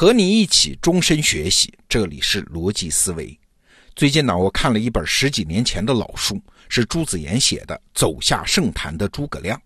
[0.00, 3.36] 和你一起终身学习，这里是逻辑思维。
[3.96, 9.58] 最近呢，我看了一本十几年前的老书，是朱子岩写的《走下圣坛的诸葛亮》，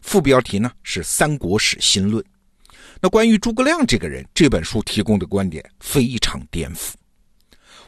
[0.00, 2.22] 副标题呢是《三国史新论》。
[3.00, 6.92] 那关于诸葛亮这个人，这本书提供的观点非常颠覆。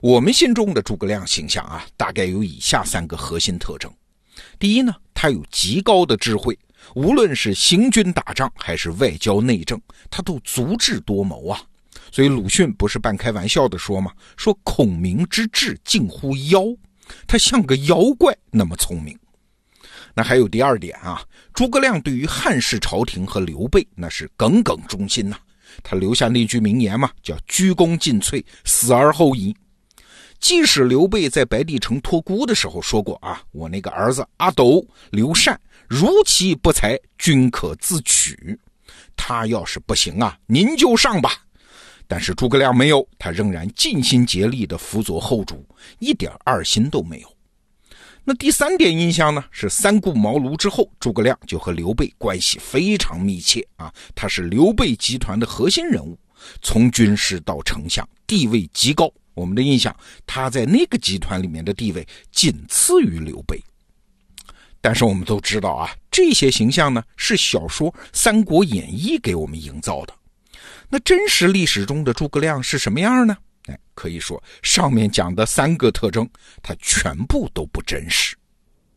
[0.00, 3.88] 我们心中的诸葛亮形象啊，大概有以下三个核心特征：
[4.58, 6.58] 第一呢，他有极高的智慧。
[6.96, 11.62] 无论是行军打仗还是外交内政，他都足智多谋啊。
[12.12, 14.12] 所以鲁迅不是半开玩笑的说吗？
[14.36, 16.62] 说孔明之智近乎妖，
[17.26, 19.18] 他像个妖怪那么聪明。
[20.14, 25.36] 那还有第二点啊，诸葛亮对于汉室朝廷和刘备那是耿耿忠心呐。
[25.82, 29.56] 他留下那句名言嘛，叫鞠躬尽瘁，死而后已。
[30.38, 35.58] 即使刘备在白帝城托孤的时候说过啊，我那个儿子阿斗、刘禅。
[35.88, 38.58] 如其不才，均可自取。
[39.16, 41.30] 他要是不行啊，您就上吧。
[42.12, 45.66] 但是诸葛亮没有，他仍然尽心竭力地辅佐后主，
[45.98, 47.36] 一点二心都没有。
[48.22, 49.42] 那第三点印象呢？
[49.50, 53.90] 是三顾茅庐之后，诸葛亮就和刘备关系非常密切啊。
[54.14, 56.18] 他是刘备集团的核心人物，
[56.60, 59.10] 从军师到丞相，地位极高。
[59.32, 63.58] 我们的印象，他在那个集团里面的地位仅次于刘备。
[64.82, 70.14] 但是我们都知道啊，这些形象呢是小说《三国演义》给我们营造的。
[70.94, 73.34] 那真实历史中的诸葛亮是什么样呢？
[73.68, 76.28] 哎，可以说上面讲的三个特征，
[76.62, 78.36] 他全部都不真实。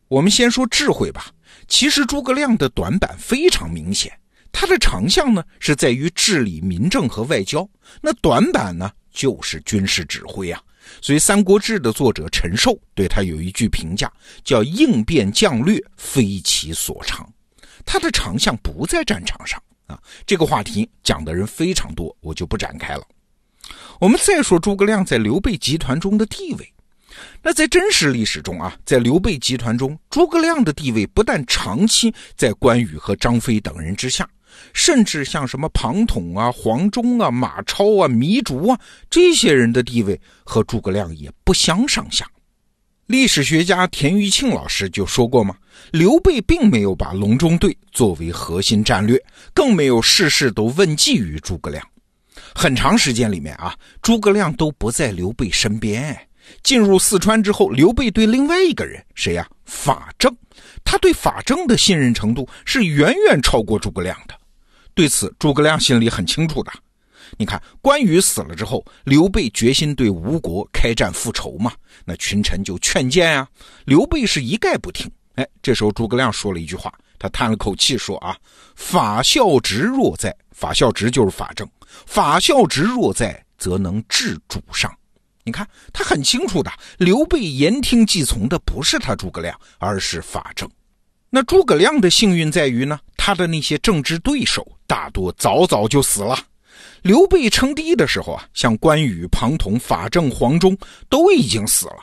[0.06, 1.30] 我们先说智慧吧。
[1.66, 4.12] 其实诸葛亮的短板非常明显，
[4.52, 7.66] 他的长项呢是在于治理民政和外交，
[8.02, 10.60] 那短板呢就是军事指挥啊。
[11.00, 14.12] 所以，《三国志》的作者陈寿对他有一句评价，
[14.44, 17.26] 叫“应变将略非其所长”。
[17.86, 19.98] 他的长项不在战场上啊。
[20.26, 23.02] 这个话题讲的人非常多，我就不展开了。
[24.00, 26.72] 我们再说诸葛亮在刘备集团中的地位。
[27.42, 34.28] 那在真实历史中啊，在刘备集团中，诸葛亮的地位不但长期在关羽和张飞等人之下。
[34.72, 38.80] 甚至像什么庞统啊、黄忠啊、马超啊、糜竺啊
[39.10, 42.26] 这些人的地位和诸葛亮也不相上下。
[43.06, 45.54] 历史学家田余庆老师就说过嘛，
[45.92, 49.16] 刘备并没有把隆中对作为核心战略，
[49.54, 51.86] 更没有事事都问计于诸葛亮。
[52.52, 53.72] 很长时间里面啊，
[54.02, 56.18] 诸葛亮都不在刘备身边。
[56.64, 59.48] 进入四川之后，刘备对另外一个人谁呀？
[59.64, 60.36] 法正，
[60.84, 64.34] 他对法正的信任程度是远远超过诸葛亮的。
[64.94, 66.72] 对此，诸葛亮心里很清楚的。
[67.38, 71.72] 你看，关羽死了之后，刘备决心对吴国开战复仇嘛，
[72.04, 73.48] 那群臣就劝谏啊，
[73.84, 75.10] 刘备是一概不听。
[75.34, 78.36] 哎，这时候诸葛亮说了一句话，他叹了口气说啊
[78.74, 81.68] ：“法孝直若在，法孝直就是法正，
[82.06, 84.90] 法孝直若在，则能治主上。”
[85.44, 90.68] 你看，他很清楚的，刘备言听计从的不是他诸葛亮，而是法正。
[91.28, 92.98] 那诸葛亮的幸运在于呢？
[93.16, 96.38] 他的那些政治对手大多早早就死了。
[97.06, 100.76] 刘备称帝的时候啊，像关羽、庞统、法正、黄忠
[101.08, 101.98] 都已经死了。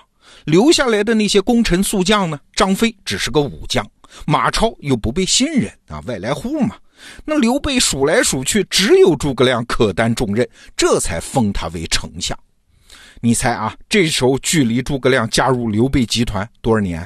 [0.46, 2.40] 留下来的那些功臣宿将呢？
[2.56, 3.86] 张飞只是个武将，
[4.26, 6.78] 马超又不被信任啊，外来户嘛。
[7.26, 10.48] 那刘备数来数去，只有诸葛亮可担重任，
[10.78, 12.38] 这才封他为丞相。
[13.20, 17.06] 你猜啊，这时候距离诸葛亮加入刘备集团多少年？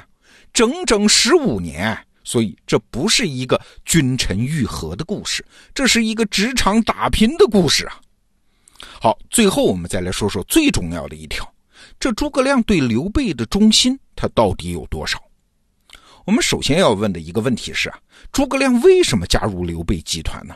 [0.53, 1.97] 整整十五年。
[2.27, 8.01] 所以这不是一个君臣愈合的故事，这是一个职场打拼的故事啊！
[9.01, 11.49] 好，最后我们再来说说最重要的一条：
[11.97, 15.23] 这诸葛亮对刘备的忠心，他到底有多少？
[16.25, 17.97] 我们首先要问的一个问题是啊，
[18.33, 20.53] 诸葛亮为什么加入刘备集团呢？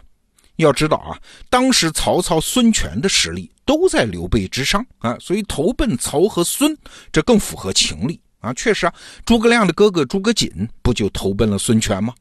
[0.57, 1.17] 要知道啊，
[1.49, 6.77] 当时曹操、孙权的实力都在刘备之上啊，所以投奔曹和孙，
[7.13, 8.19] 这更符合情理。
[8.41, 8.93] 啊，确实啊，
[9.25, 12.13] 诸葛亮的哥哥诸葛瑾不就投奔了孙权吗？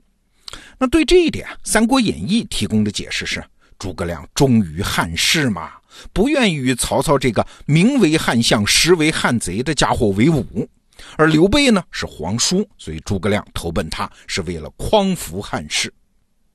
[0.79, 3.43] 那对这一点，《三国演义》提供的解释是：
[3.79, 5.73] 诸葛亮忠于汉室嘛，
[6.13, 10.69] 不愿意与曹操这个名为汉相、实为汉贼的家伙为伍。
[11.17, 15.93] 而刘备呢是皇叔，所以诸葛亮投奔他是为了匡扶汉室。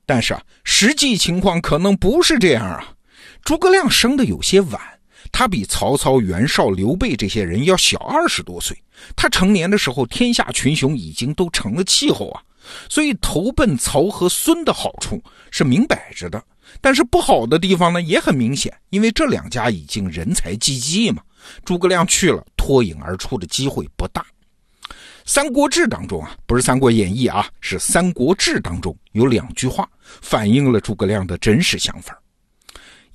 [0.04, 2.94] 但是啊，实际情况可能不是这样啊。
[3.42, 4.80] 诸葛亮生的有些晚，
[5.32, 8.76] 他比曹操、袁绍、刘备这些人要小二十多岁。
[9.14, 12.42] 他成年的时候，天下群雄已经都成了气候啊，
[12.88, 16.42] 所以投奔曹和孙的好处是明摆着的，
[16.80, 21.22] 但是不好的地方呢也很明显，因为这两家已经人才济济嘛，
[21.64, 24.24] 诸葛亮去了，脱颖而出的机会不大。
[25.28, 29.88] 《三国志》当中啊，不是《三国演义》啊，是《三国志》当中有两句话
[30.22, 32.16] 反映了诸葛亮的真实想法。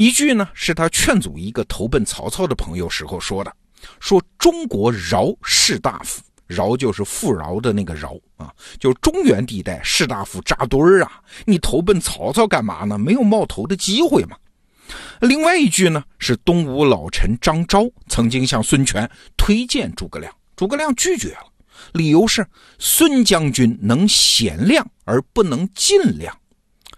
[0.01, 3.53] 一句呢是他劝阻一个投奔曹操的朋友时候说的，
[3.99, 12.97] 说中国饶士大夫，饶就是富饶的那个饶啊，就中原地带士大夫扎堆儿啊，你投奔曹操干嘛呢？
[12.97, 14.35] 没有冒头的机会嘛。
[15.19, 19.07] 另外一句呢是东吴老臣张昭曾经向孙权
[19.37, 21.45] 推荐诸葛亮，诸葛亮拒绝了，
[21.93, 22.43] 理由是
[22.79, 26.35] 孙将军能贤亮而不能尽量。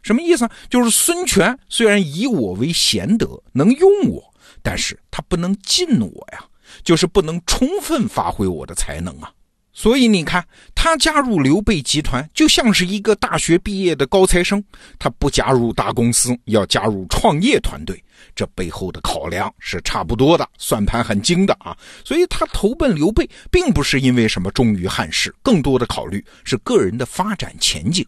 [0.03, 0.47] 什么意思？
[0.69, 4.21] 就是孙权虽然以我为贤德，能用我，
[4.61, 6.43] 但是他不能尽我呀，
[6.83, 9.31] 就是不能充分发挥我的才能啊。
[9.75, 10.45] 所以你看，
[10.75, 14.63] 他加入刘备集团，就像是一个大学毕业的高材生，
[14.99, 17.99] 他不加入大公司，要加入创业团队，
[18.35, 21.75] 这背后的考量是差不多的，算盘很精的啊。
[22.05, 28.05] 所以他投奔刘备，并不是因为什么忠于汉室，更多的考虑是个人的发展前景。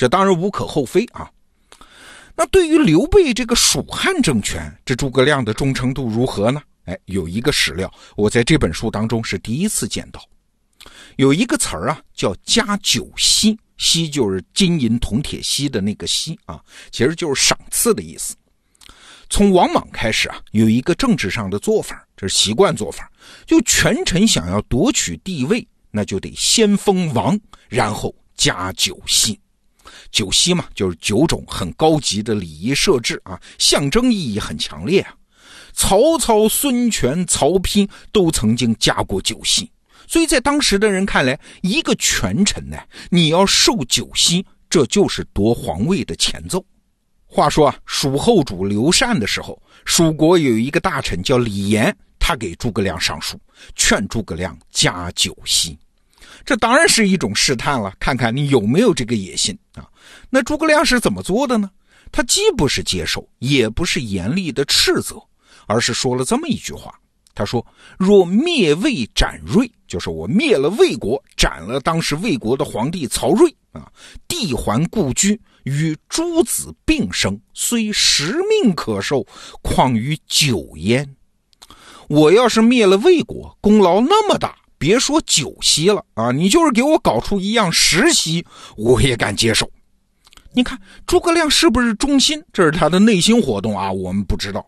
[0.00, 1.30] 这当然无可厚非啊。
[2.34, 6.62] 那对于刘备这个蜀汉政权，这诸葛亮的忠诚度如何呢？
[6.86, 10.26] 哎，有一个史料，我在这本书当中是第一次见到，
[11.16, 16.58] 有一个词儿啊，叫“加九锡”，锡就是金银铜铁锡的那个锡啊，
[16.90, 18.34] 其实就是赏赐的意思。
[19.28, 23.12] 从王莽开始啊，有一个政治上的做法，这是习惯做法，
[23.44, 27.38] 就权臣想要夺取帝位，那就得先封王，
[27.68, 29.38] 然后加九锡。
[30.10, 35.14] 九锡嘛，就是九种很高级的礼仪设置啊，象征意义很强烈啊。
[35.72, 39.70] 曹操、孙权、曹丕都曾经加过九锡，
[40.08, 42.76] 所以在当时的人看来，一个权臣呢，
[43.08, 46.64] 你要受九锡，这就是夺皇位的前奏。
[47.26, 53.40] 话说啊，蜀后主刘禅的时候，蜀国有一个大臣叫李严，他给诸葛亮上书，
[53.76, 55.78] 劝诸葛亮加九锡。
[56.44, 59.88] 这当然是一种试探了，看看你有没有这个野心啊。
[60.28, 61.70] 那诸葛亮是怎么做的呢？
[62.12, 65.22] 他既不是接受，也不是严厉的斥责，
[65.66, 66.92] 而是说了这么一句话：
[67.34, 67.64] 他说，
[67.98, 73.88] 若灭魏斩瑞，就是我灭了魏国，斩了当时魏国的皇帝曹睿啊，
[74.26, 79.24] 帝还故居，与诸子并生，虽十命可受，
[79.62, 81.16] 况于九焉？
[82.08, 84.56] 我要是灭了魏国，功劳那么大。
[84.80, 88.42] 别说九锡了啊，你就是给我搞出一样十锡，
[88.78, 89.70] 我也敢接受。
[90.54, 92.42] 你看诸葛亮是不是忠心？
[92.50, 94.66] 这是他的内心活动啊，我们不知道。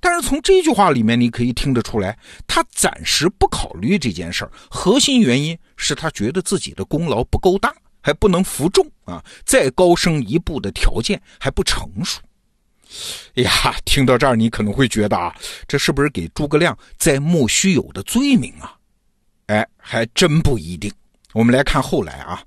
[0.00, 2.16] 但是从这句话里面，你可以听得出来，
[2.46, 4.52] 他暂时不考虑这件事儿。
[4.70, 12.20] 核心原因是他觉得自己的功劳不够大，还不能服众啊，再高升一步的条件还不成熟。
[13.34, 15.34] 哎呀，听到这儿，你可能会觉得啊，
[15.66, 18.76] 这是不是给诸葛亮在莫须有的罪名啊？
[19.46, 20.92] 哎，还真不一定。
[21.32, 22.42] 我们来看后来啊，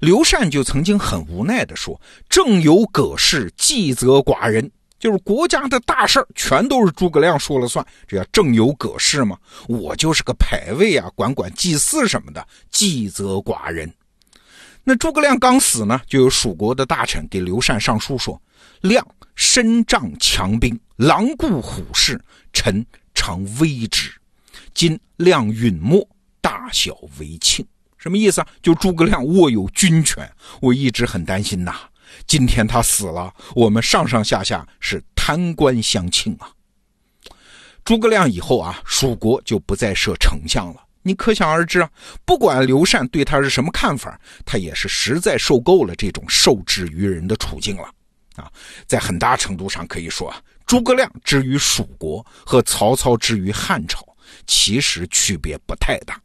[0.00, 1.98] 刘禅就曾经很无奈地说
[2.28, 9.38] ：“政有葛氏，计则寡人，就是国家的大事儿全都是诸葛亮说了算，这叫政有葛氏嘛。
[9.68, 13.90] 我就是个牌位啊，管管祭祀什么的，计则寡人。”
[14.86, 18.38] 那诸葛亮刚死呢，就有蜀国的大臣给刘禅上书说
[18.82, 22.20] ：“亮身仗强兵，狼顾虎视，
[22.52, 24.12] 臣常危之。
[24.74, 26.06] 今亮陨没。”
[26.64, 27.66] 大小为庆，
[27.98, 28.46] 什么意思啊？
[28.62, 30.26] 就诸葛亮握有军权，
[30.62, 31.78] 我一直很担心呐。
[32.26, 36.50] 今天他死了，我们上上下下是贪官相庆啊。
[37.84, 40.82] 诸葛亮以后啊，蜀国就不再设丞相了。
[41.02, 41.90] 你可想而知啊，
[42.24, 47.86] 不管刘禅对他是什么看法，他也是实在受够了这种受制于人的处境了
[48.36, 48.50] 啊。
[48.86, 54.02] 在很大程度上可以说啊，诸葛亮之于蜀国和曹操之于汉朝，
[54.46, 56.18] 其实区别不太大。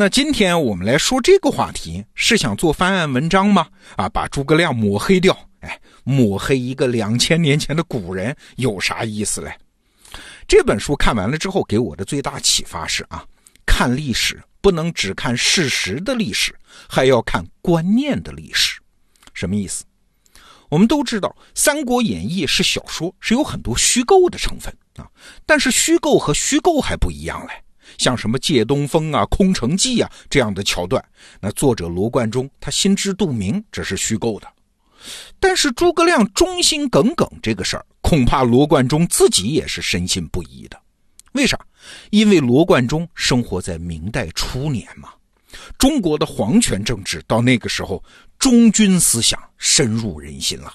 [0.00, 3.68] 那今天我们来说这个话题，是想做翻案文章吗？
[3.96, 5.38] 啊，把诸葛亮抹黑掉？
[5.60, 9.54] 哎，抹黑一个两千年前的古人有啥意思嘞？
[10.48, 13.22] 这本书看完了之后，给我的最大启发是啊，
[13.66, 18.80] 看历史不能只看事实的历史，还要看观念的历史。
[19.34, 19.84] 什么意思？
[20.70, 25.04] 我们都知道，《三国演义》是小说，是有很多虚构的成分啊。
[25.44, 27.52] 但是虚构和虚构还不一样嘞。
[27.98, 31.04] 像什么借东风啊、空城计啊这样的桥段，
[31.40, 34.48] 那作者罗贯中他心知肚明这是虚构的。
[35.38, 40.80] 但是诸葛亮忠心耿耿这个事儿，恐怕罗贯中自己也是深信不疑的。
[41.32, 41.58] 为啥？
[42.10, 45.10] 因为罗贯中生活在明代初年嘛，
[45.78, 48.02] 中国的皇权政治到那个时候，
[48.38, 50.74] 忠君思想深入人心了。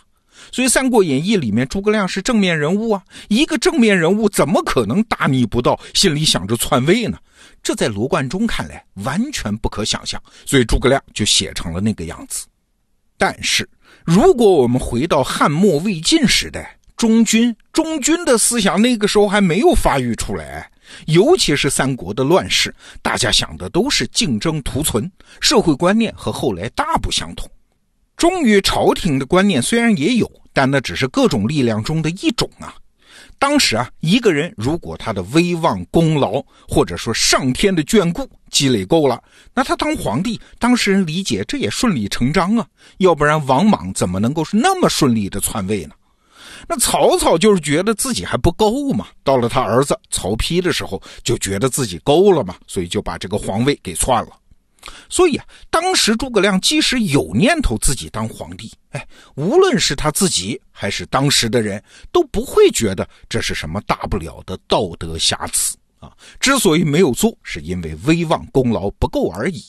[0.52, 7.18] 所以，《三国演义》里面诸葛亮是正面人物啊，一个正面人物怎么可能大逆不道，心里想着篡位呢？
[7.62, 12.46] 这在罗贯中看来完全不可想象，所以诸葛亮就写成了那个样子。
[13.18, 13.68] 但是，
[14.04, 20.70] 如果我们回到汉末魏晋时代，忠君，忠君的思想那个时候还没有发育出来，
[21.08, 25.12] 尤其是三国的乱世，大家想的都是竞争图存，
[25.42, 27.50] 社会观念和后来大不相同。
[28.18, 32.76] 忠于朝廷的观念虽然也有，但那只是各种力量中的一种啊。
[33.38, 39.22] 当时啊，一个人如果他的威望、功劳，或者说上天的眷顾积累够了，
[39.54, 42.66] 那他当皇帝，当事人理解这也顺理成章啊。
[43.00, 45.92] 要不然王莽怎么能够是那么顺利的篡位呢？
[46.70, 49.08] 那曹操就是觉得自己还不够嘛。
[49.26, 54.30] 到了他儿子曹丕的时候，就觉得自己够了嘛，所以就把这个皇位给篡了。
[55.10, 66.12] 所以啊，当时诸葛亮即使有念头自己当皇帝，哎，无论是他自己还是当时的人，都不会觉得这是什么大不了的道德瑕疵啊。
[66.40, 69.64] 之所以没有做，是因为威望功劳不够而已。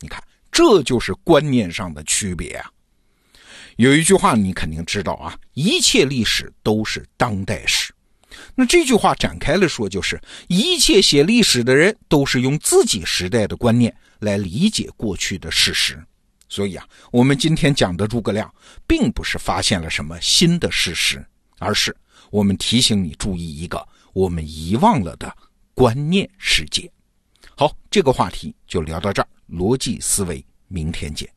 [0.00, 2.70] 你看，这就是观念上的区别啊。
[3.76, 7.92] 有一句话你肯定知道啊，一切历史都是当代史。
[8.54, 13.94] 那这句话展开了说，就是一切写历史的人都是用自己时代的观念。
[14.24, 16.04] 来理解过去的事实，
[16.48, 18.52] 所以啊，我们今天讲的诸葛亮，
[18.86, 21.24] 并不是发现了什么新的事实，
[21.58, 21.96] 而是
[22.30, 25.32] 我们提醒你注意一个我们遗忘了的
[25.74, 26.90] 观念世界。
[27.56, 31.28] 好，这个话题就聊到这儿，逻辑思维，明天见。